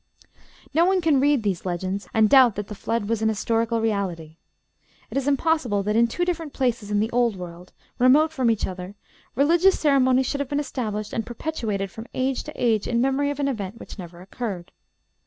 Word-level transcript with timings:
No 0.73 0.83
one 0.83 0.99
can 0.99 1.19
read 1.19 1.43
these 1.43 1.63
legends 1.63 2.07
and 2.11 2.27
doubt 2.27 2.55
that 2.55 2.69
the 2.69 2.73
Flood 2.73 3.07
was 3.07 3.21
an 3.21 3.29
historical 3.29 3.79
reality. 3.81 4.37
It 5.11 5.15
is 5.17 5.27
impossible 5.27 5.83
that 5.83 5.95
in 5.95 6.07
two 6.07 6.25
different 6.25 6.53
places 6.53 6.89
in 6.89 6.99
the 6.99 7.11
Old 7.11 7.35
World, 7.35 7.71
remote 7.99 8.31
from 8.31 8.49
each 8.49 8.65
other, 8.65 8.95
religious 9.35 9.79
ceremonies 9.79 10.25
should 10.25 10.39
have 10.39 10.49
been 10.49 10.59
established 10.59 11.13
and 11.13 11.23
perpetuated 11.23 11.91
from 11.91 12.07
age 12.15 12.41
to 12.45 12.51
age 12.55 12.87
in 12.87 12.99
memory 12.99 13.29
of 13.29 13.39
an 13.39 13.47
event 13.47 13.79
which 13.79 13.99
never 13.99 14.21
occurred. 14.23 14.71